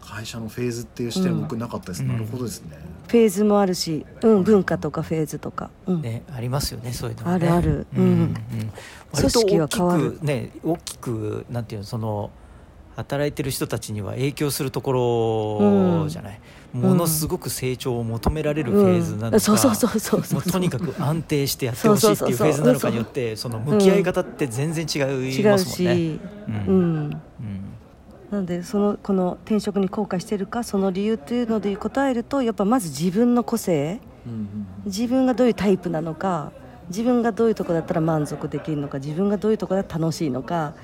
[0.00, 2.08] 会社のフェーズっていう視点僕なかったです、うん。
[2.08, 6.02] なるほどですね、フェーズもあるし、うん、文化とかフェーズとか、うん。
[6.02, 7.48] ね、ありますよねそういうのはね。
[7.48, 7.86] あるある。
[7.96, 8.34] うんうん
[9.14, 10.10] 割と組織は大き変わる。
[10.12, 12.30] くね大きくなんていうのその
[12.96, 14.92] 働いてる人たちには影響するとこ
[16.04, 16.40] ろじゃない、
[16.76, 16.80] ん。
[16.80, 19.40] ものすごく成長を求められるフェーズなのか、うん。
[19.40, 20.40] そうそうそうそうそう。
[20.40, 25.02] もうとにかく安定してやってほしいっていうフェーズなのかによってその向き合い方って全然違い
[25.36, 25.96] 違うますもんね。
[25.96, 26.56] し、ううん。
[26.56, 27.22] ん。
[27.40, 27.78] うん。
[28.30, 34.00] なのでそのこの転職に後悔してるかその理由というので答えるとやっぱまず自分の個性。
[34.86, 36.52] 自分がどういうタイプなのか
[36.88, 40.74] 自分がどういうとこだったら満足できるのか自分がどういうとこだったら楽しいのか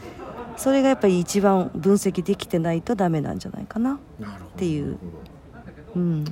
[0.56, 3.98] それがやっぱり一番分析できてないとダメなんじゃないかな。
[4.18, 4.86] なるほどっていう。
[4.86, 5.00] なる
[5.96, 6.24] うん。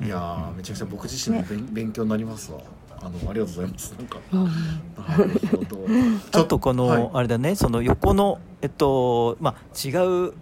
[0.00, 2.60] いやーめちゃくちゃ僕自身も勉,、勉強になりますわ。
[3.00, 3.94] あのありがとうございます。
[3.98, 4.44] なんかうん。
[4.44, 5.86] なるほど。
[6.40, 7.10] あとこの、はい。
[7.12, 9.90] あれだねその横のえっとまあ違
[10.28, 10.32] う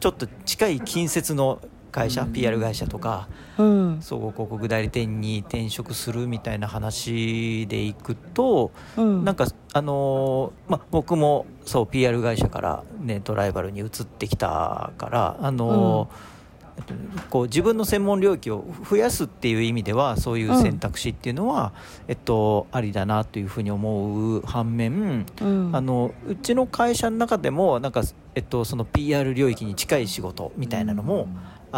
[0.00, 1.60] ちょっと近い近接の
[1.94, 2.32] 会社、うん。
[2.32, 4.02] PR 会社とかうん。
[4.02, 9.24] 総合広告代理店に転職するみたいな話でいくと、うん。
[9.24, 16.34] なんかあのーまあ僕もそう PR 会社からねドライバルに移ってきたからあのー
[16.76, 16.94] えっと
[17.30, 21.72] こう自分の専門領域を増やすっていう意味ではそういう選択肢っていうのは、
[22.08, 25.70] えっと、ありだなというふうに思う反面、うん。
[25.72, 28.02] あのうちの会社の中でもなんか、
[28.34, 31.28] えっと、その PR 領域に近い仕事みたいなのも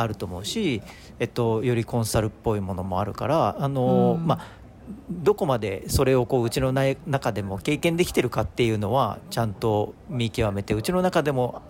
[0.00, 0.82] あると思うし、
[1.18, 4.26] えっと、よりコンサルっぽいものもあるからあの、うん。
[4.26, 4.66] まあ
[5.10, 11.60] どこまでそれをこううちの内中でも経験できてるかっていうのはちゃんと見極めてうちの中でも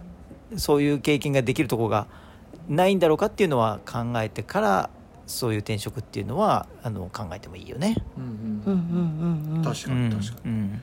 [0.59, 2.09] そういう経験ができるところが
[2.69, 4.91] ないんだろうかっていうのは考えてから
[5.27, 7.97] そういう転職っていうのはあの考えてもいいよね。
[8.19, 8.31] うんうん。
[8.31, 9.63] うんうんうんうん。
[9.63, 10.83] 確かに確かに、うん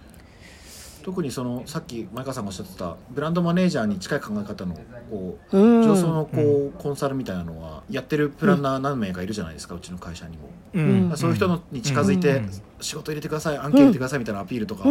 [1.04, 4.76] 特にそのさっき前川さんがおっしゃってたブランドマネージャーに近い考え方の
[5.10, 5.84] こううん。
[5.84, 11.18] 上層のこうコンサルみたいなのはやってるプランナー何名かいるじゃないですかうちの会社にも、うん。
[11.18, 12.50] そういう人のに近づいてうん。
[12.80, 14.84] 仕事入れてください案件入れてくださいみたいなアピールとか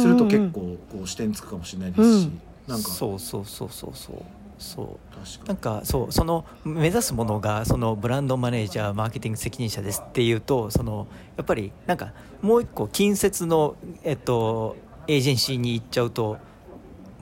[0.00, 2.40] すると結構こう視点つくかもしれないですし、うん。
[2.68, 2.88] なんか。
[2.88, 4.16] そうそうそうそうそう。
[4.58, 5.14] そう。
[5.14, 16.38] 確かなんかそうその目指すものがそのブランドマネージャーマーケティング責任者ですっていうとそのやっぱりなんかもう一個近接の、えっと、エージェンシーに行っちゃうと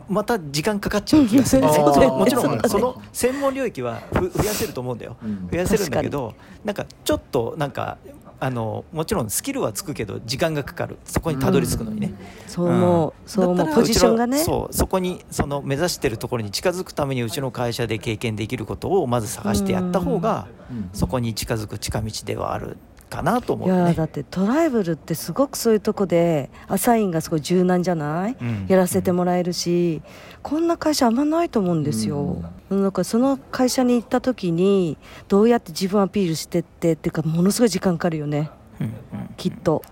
[0.09, 1.63] また時間かかっちゃう気がする。
[1.63, 5.17] ねうんもちろんその専門領域はふ増やせると思うんだよ。
[5.23, 7.99] うん増やせるんだけどなんかちょっとなんか
[8.41, 10.97] あのもちろんスキルはつくけど時間がかかる。
[11.05, 12.15] そこにたどり着くのにね、
[12.47, 14.39] そう思う、そう思だったらうポジションがね。
[14.39, 20.91] そうそこにその目指してるところに近づくためにうちの会社で経験できることをまず探してやった方がうん。
[20.93, 22.77] そこに近づく近道ではある
[23.09, 28.67] かなと思いうやねだってトライブルってすごくそういうとこでアサインがすごい柔軟じゃない、うん。
[28.69, 30.03] やらせてもらえるし
[30.43, 34.97] こんな会社あんまないと思うんですよ、なんかその会社に行った時に
[35.29, 38.51] どうやって自分アピールしてってっていうかものすごい時間かかるよね。
[38.81, 38.95] うんうん
[39.37, 39.83] きっと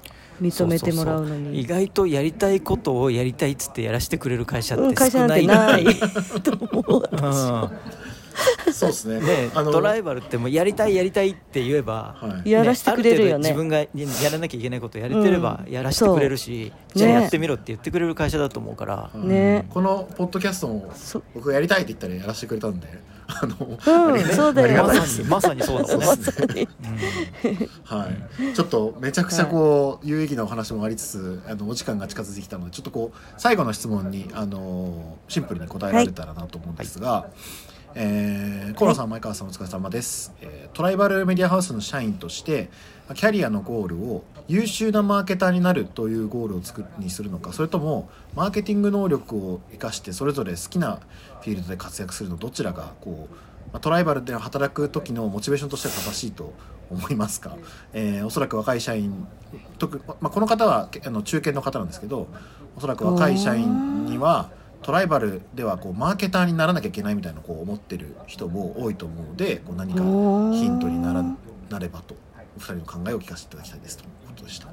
[0.40, 1.60] 認めてもらうのに。
[1.60, 5.94] 意外とやりたいことをやりたいっつってやらせてくれる会社ってうん会社なん少ないてないね
[6.42, 7.02] と思う
[8.72, 9.20] そうですね。
[9.20, 12.50] ねあのドライバルってもうやりたいやりたいって言えば、はい。
[12.50, 13.50] やらせてくれるよね。
[13.50, 15.72] あ程度自分がやらなきゃいけないことやれてればうん。
[15.72, 19.28] やらせてくれるし、そうじゃあねやってみろって言ってくれる会社だと思うから、うん。
[19.28, 19.66] ね。
[19.70, 22.86] このポッドキャストもそ僕がやりたいって言ったらやらせてくれたんで
[23.28, 24.84] あの、うんそうだよ。
[24.84, 26.18] まさにまさにそうだもん。
[26.54, 26.68] ね
[27.84, 37.28] はい、ちょっとめちゃくちゃこう有意義なお話もありつつあのお時間が近づいてきたのでちょっとこう最後の質問にあのシンプルに答えられたらなと思うんですが、
[37.98, 42.68] えー河野さん前川さんお疲れ様です、えートライバルメディアハウスの社員として
[43.14, 51.00] キャリアのゴールを優秀なマーケターになるというゴールを作るにするのかそれともマーケティング能力を生かしてそれぞれ好きな
[51.40, 53.34] フィールドで活躍するのどちらがこう
[53.72, 56.52] まトライバルで働く時のモチベーションとしては正しいと
[56.90, 57.56] 思いますか、
[57.94, 59.26] えーおそらく若い社員
[59.78, 62.28] 特、まあ、この方はあの中堅の方なんですけど
[62.76, 64.50] おそらく若い社員には
[64.86, 70.00] トライバルではこうマーケターにならなきゃいけないみたいなこう思ってる人も多いと思うのでこう何か
[70.56, 71.24] ヒントになら
[71.68, 72.14] なればと
[72.56, 74.68] お二人の考えを聞かせていただきたいですということでした。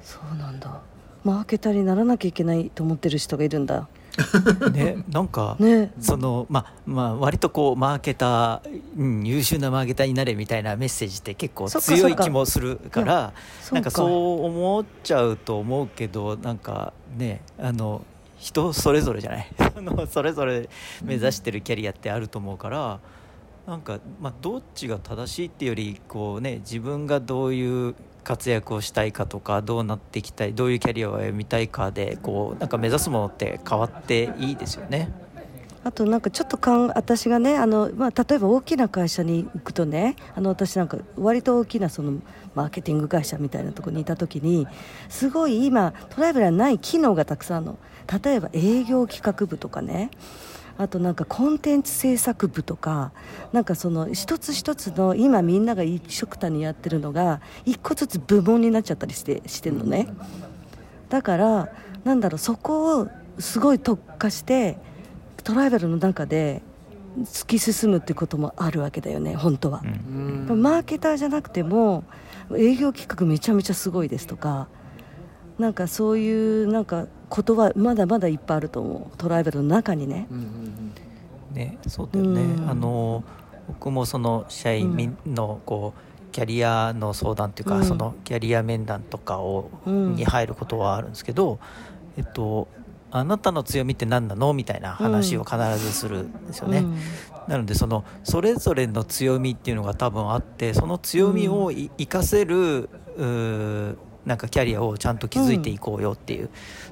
[0.00, 0.80] そうなんだ。
[1.24, 3.86] マーケターにならなきゃいけないと思ってる人がいるんだ
[4.72, 5.92] ねなんか、ね。
[6.00, 13.32] そのまあまあ割とこうマーケター、うん、優秀なマーケターになれみたいなメッセージって結構強い気もするからか。
[13.72, 18.02] なんかそう思っちゃうと思うけどなんかねあの
[18.38, 19.48] 人それぞれじゃない？
[20.10, 20.68] それぞれ
[21.02, 23.00] 目指してるキャリアってあると思うから、
[23.66, 27.94] なんか、まあ、どっちが正しいっていうよりこう、ね、自分がどういう
[28.26, 35.12] 活躍をしたいかとかどうなっていきたいどういうキャリアを歩みたいかでこうなんか目指すものって変わっていいですよね。
[35.84, 42.20] あとなんかちょっとかん私がねあの、まあ、例えば大きな会社に行くとねあの私なんか割と大きなその
[42.56, 44.66] マーケティング会社みたいなところにいた時に
[45.08, 47.78] すごい今トライブルはない機能がたくさんあるの
[48.20, 50.10] 例えば営業企画部とかね
[50.78, 53.12] あとなんかコンテンツ制作部とか
[53.52, 60.08] なんかその一つ一つの今みんなが一緒くたにやってるのが一個ずつ部門になっちゃったりしてしてるのね。
[61.08, 61.68] だから
[62.04, 63.08] なんだろうそこを
[63.38, 64.78] すごい特化して
[65.44, 66.62] トライバルの中で
[67.20, 70.62] 突き進むってこともあるわけだよね本当は、うん。
[70.62, 72.04] マーケターじゃなくても
[72.54, 74.68] 営業企画めちゃめちゃすごいですとか
[75.58, 79.16] なんかそういうなんかことはまだまだいっぱいあると思う。
[79.16, 80.26] トライバルの中にね。
[80.30, 80.92] うんうん
[81.52, 82.70] ね、そうだよね、うん。
[82.70, 83.24] あの
[83.68, 87.84] 僕もその社員のこうキャリアの相談というか、うん。
[87.84, 90.14] そのキャリア面談とかを、うん。
[90.16, 91.58] に入ることはあるんですけど、
[92.18, 92.68] えっと、
[93.10, 94.52] あなたの強みって何なの？
[94.52, 96.78] みたいな話を必ずするんですよね。
[96.78, 96.96] うん。
[97.48, 102.90] なのでそのそれぞれの強みっていうのが多分あってその強みをい生かせる
[104.26, 106.50] なんかキャリアをちゃんと築いていこうよっていう、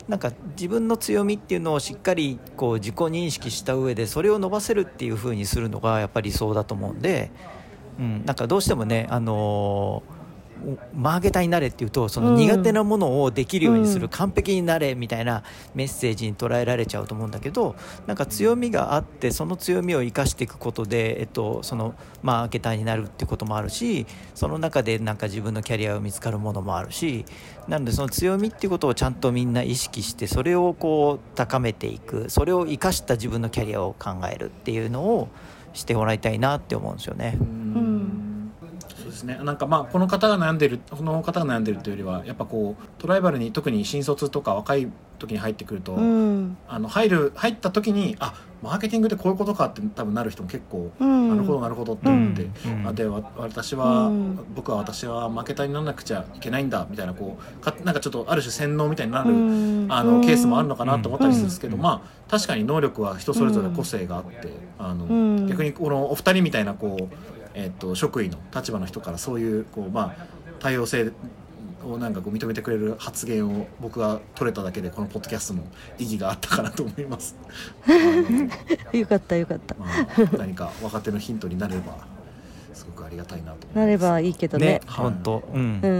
[0.09, 7.31] なんか自分の強みっていうのをしっかりこう自己認識した上でそれを伸ばせるっていう風にするのがやっぱり理想だと思うんで、
[7.99, 10.14] うん、なんかどうしてもね、あのー
[10.95, 15.43] マーケターになれっていうとその苦手なものをできるようにする、うん完璧になれみたいな
[15.75, 17.75] メッセージに捉えられちゃうと思うんだけど
[18.07, 27.25] なんか強みがあってその強みを生かしていくことで、えっと、そのマーケターになるっていうこともあるしその中でなんか自分のキャリアを見つかるものもあるし
[27.67, 35.29] なのでその強みっていうことをちゃんとみんな意識してそれをこう高めていくそれを生かした自分のキャリアを考えるっていうのを
[35.73, 37.37] してもらいたいなって思うんですよね。
[37.41, 38.34] うん
[39.15, 39.39] ですね。
[39.43, 44.89] なんかまあこの方が悩んでるこの方が悩んでるというよりはやっぱこうトライバルに特に新卒とか若い
[45.19, 46.57] 時に入ってくると、うん。
[46.69, 51.29] あの入る入った時にあマーケティングってこういうことかって多分なる人も結構、うん。
[51.29, 52.87] なるほどなるほどって思って、うん。
[52.89, 54.39] あでわ私は、うん。
[54.55, 59.87] 僕は私はマーケターにならなくちゃいけないんだみたいなこうかなんかちょっとある種洗脳みたいになる、うん。
[59.91, 61.83] あのケースもあるのかなと思ったりするんですけど、うん。
[61.83, 64.49] まあ確かに能力は人それぞれ個性があって、
[64.79, 65.47] あのうん。
[65.47, 67.15] 逆にこのお二人みたいなこう、
[67.55, 70.27] えっと職位の立場の人からそういうこう、まあ、
[70.61, 71.13] 多様性
[71.85, 75.63] をなんかこう認めてくれる発言を僕が取れただけでこのポッドキャストの
[75.99, 77.37] 意義があったかなと思います。
[78.93, 79.75] よかったよかった。
[79.75, 81.99] まあ、何か若手のヒントになれば
[82.73, 83.77] すごくありがたいなと思います。
[83.77, 84.67] なればいいけどね。
[84.67, 85.43] ね本当。
[85.53, 85.71] うんうん。
[85.71, 85.99] ありがと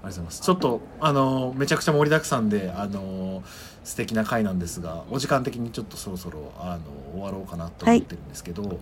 [0.00, 0.42] うございます。
[0.42, 3.42] ちょっとあのめちゃくちゃ盛りだくさんであの
[3.82, 8.78] 素敵な回なんですが、お時間的にちょっとそろそろあの終わろうかなと思ってるんですけど、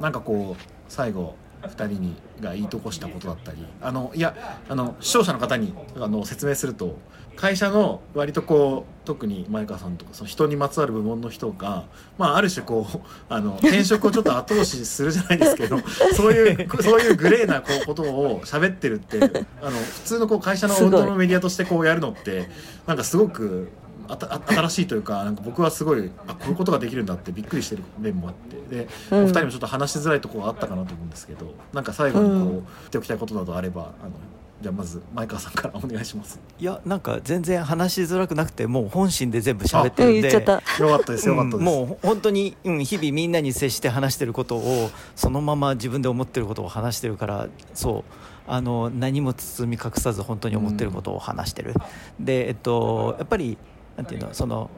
[0.00, 6.98] なんかこう最後二人にが言い残したことだったり、あのいやあの視聴者の方にあの説明すると。
[7.36, 11.84] 会社の割とこう特に前川さんとかその人にまつわる部門の人が、
[12.16, 15.78] まあ、ある種こうあの転職をちょっと後押しするじゃないですけど
[16.14, 19.18] そういうそういうグレーなこうことを喋ってるって
[19.60, 22.48] あの普通のこう会社のすごい本当のメディアとしてこうやるのって
[22.86, 23.68] なんかすごく
[24.08, 28.76] あたあ新しいというかなんか僕はすごいあこういうことができるんだってびっくりしてる面もあって。
[28.76, 29.24] で、うん。
[29.24, 32.50] お二人もちょっと話しづらいところがあったかなと思うんですけどなんか最後にこう、うん。
[32.52, 34.12] 言っておきたいことなどあればあの
[34.60, 36.40] じゃあまず前川さんからお願いします。
[36.58, 41.30] いやなんか全然話しづらくなくてもう本心で全部喋ってうんるんでよかったですよかったです。
[41.30, 41.50] うん。
[41.62, 48.12] もう本当に、うん、日々みんなに接して話してることをそのまま自分で思ってることを話してるからそう。
[48.46, 51.72] あの何も包み隠さず本当に思ってることを話してる、
[52.20, 53.56] でえっとやっぱり
[53.96, 54.70] なんていうのその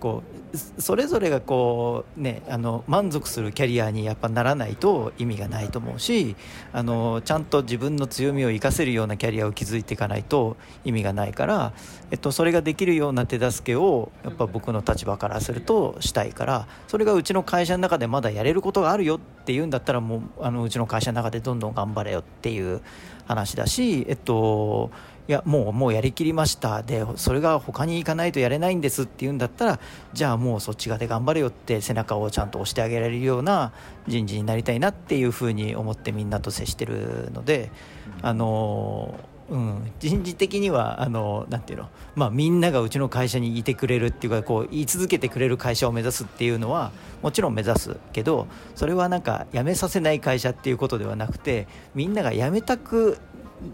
[0.00, 0.40] こう
[0.80, 6.34] それぞれがこうねあの満足するキャリアにやっぱならないと意味がないと思うし
[6.72, 11.72] あのちゃんと自分の強みを生かせるようなキャリアを築いていかないと意味がないから、
[12.10, 22.80] えっと、それができるような手助けをやっぱ僕の立場からするとしたいからそれがうちの会社の中でまだやれることがあるよっていうんだったらもうあのうちの会社の中でどんどん頑張れよっていう
[23.30, 24.90] 話だし、えっと、
[25.30, 26.82] いやもうもうやりきりました。
[26.82, 29.80] でそれが他に行かないとやれないんですっていうんだったら
[30.12, 33.72] じゃあもうそっち側で頑張れよって背中をちゃんと押してあげられるような
[34.08, 37.70] 人事になりたいなっていうふうに思ってみんなと接してるので、
[38.22, 39.20] あの
[39.50, 51.66] うん、人事的にはあのなんていうの、まあ、みんながうちの会社にいてくれるっていうかこう言い続けてくれる会社を目指すっていうのはもちろん目指すけどそれはなんか辞めさせない会社っていうことではなくて
[51.96, 53.18] みんなが辞めたく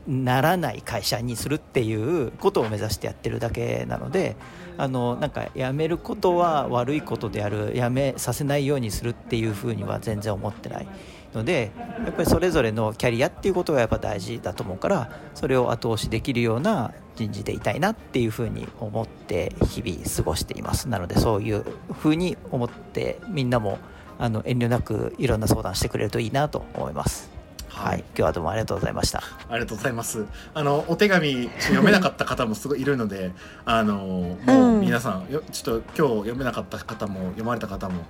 [0.07, 4.37] ならない会社にするっていうことを目指してやってるだけなので
[4.79, 10.89] あのなんか辞めることは悪いことである辞めさせないようにするっていうふうには全然思ってない
[11.35, 11.71] ので
[12.05, 23.79] やっぱりそれぞれのキャリアっていうことがやっぱ大事だと思うからそれを後押しできるような人事でいたいなっていうふうに思って日々過ごしていますなのでそういうふうに思ってみんなも
[24.19, 27.36] あの遠慮なくいろんな相談してくれるといいなと思います。
[27.77, 29.23] はい、今日はどうもありがとうございました。
[29.51, 30.25] ありがとうございます。
[30.55, 33.33] あのお手紙読めなかった方もすごいいるので、
[33.67, 38.05] あのもううん皆さんよちょっと今日読めなかった方も読まれた方も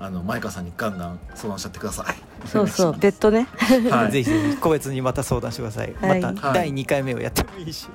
[0.00, 2.48] あの前川さんにガンガン相談しちゃってください。
[2.48, 3.46] そうそう別途ね
[3.90, 5.94] はい ぜひぜひ個別にまた相談してください。
[6.00, 7.86] はいまたはい第2回目をやってもいいし。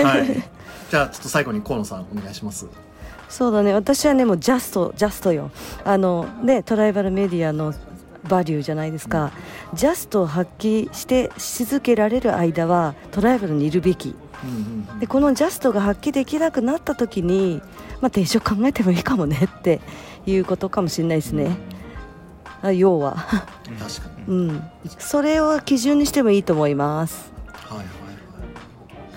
[0.00, 0.26] はい。
[0.88, 2.66] じゃあちょっと最後に河野さんお願いします。
[3.28, 5.50] そうだね私はねもうジャストジャストよ
[5.84, 7.74] あのねトライバルメディアの
[8.28, 9.32] バリューじゃないですか、
[9.74, 14.14] ジャストを発揮してし続けられる間はトライバルにいるべき。
[14.44, 14.52] うんう
[14.94, 17.60] んでこのジャストが発揮できなくなった時に、
[18.00, 19.80] まあ、転職考えてもいいかもね って
[20.26, 21.56] いうことかもしれないですね、
[22.62, 23.16] あ要は、
[23.78, 24.34] 確かに。
[24.34, 24.62] うん、
[24.98, 27.32] それを基準にしてもいいと思います。
[27.68, 27.86] はいはい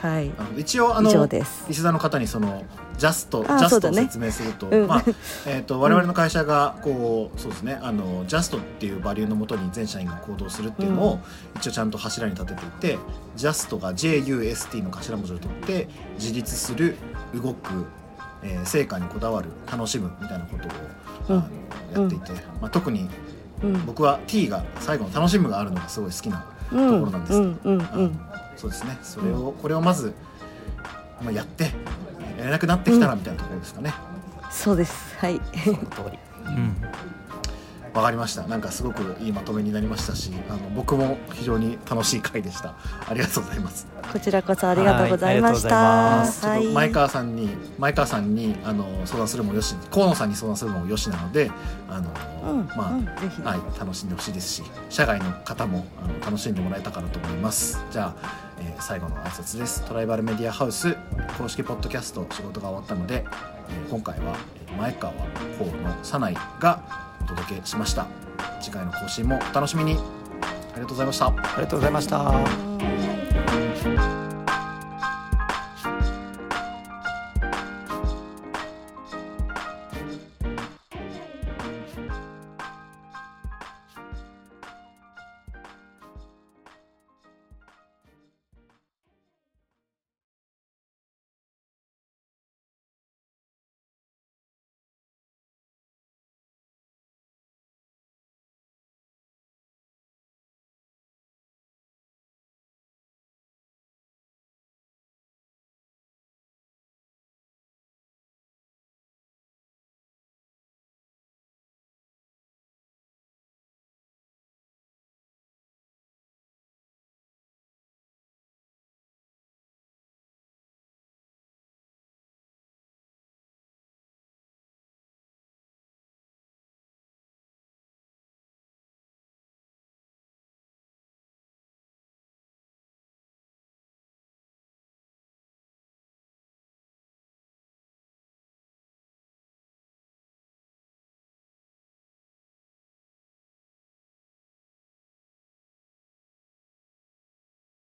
[0.01, 0.31] はい。
[0.57, 1.65] 一応あのです。
[1.69, 2.63] 石田の方にその
[2.99, 4.87] ジャスト、ジャストを説明すると、うん。
[4.87, 5.03] まあ
[5.47, 11.19] えー、と我々の会社がこうそうですねあのジャストっていうバリューのもとに全社員が行動するっていうのを
[11.55, 12.99] 一応ちゃんと柱に立てていて、
[13.37, 16.97] ジャストが JUST の頭文字を取って自立する
[17.33, 17.85] 動く、
[18.43, 21.43] えー成果にこだわる楽しむみたいなことを、うん。
[21.43, 23.09] あのやっていて、まあ、特に
[23.63, 23.85] うん。
[23.85, 27.59] 僕は T が最後の楽しむがあるのがすごい好きなとうんころなんですうん。
[27.63, 27.81] うん。
[27.81, 28.19] あのうん。
[28.55, 28.97] そうですね。
[29.01, 30.13] それをこれをまず、
[31.21, 31.71] まあ、やって
[32.39, 33.93] やれなくなってきたらみたいなところですかね。
[34.49, 35.17] そうです。
[35.19, 35.41] はい。
[35.63, 36.19] その通り。
[36.45, 36.75] うん。
[37.93, 38.43] わかりました。
[38.43, 42.75] なんかすごくいいまとめになりましたしあの僕も非常に楽しい回でした。
[43.07, 43.87] ありがとうございます。
[44.13, 45.75] こちらこそありがとうございました。
[45.75, 46.71] はい。
[46.71, 51.51] 前川さんに前川さんにあの相談するもよし河野さんに相談するのもよしなので
[51.89, 52.09] あの、
[52.51, 53.05] うんまあ、うん
[53.43, 57.83] はい、楽しんでほしいですし社外の方もあの楽しんでもらえたかなと思います。
[57.91, 59.83] じゃあ、えー最後の挨拶です。
[59.85, 60.95] トライバルメディアハウス
[61.37, 63.25] 公式ポッドキャスト仕事が終わったので、
[63.69, 64.35] えー今回は
[64.67, 66.81] え前川幸の早内が
[67.21, 68.07] お届けしました。
[68.61, 69.93] 次回の更新もお楽しみに。
[69.93, 71.27] ありがとうございました。
[71.27, 73.08] ありがとうございました。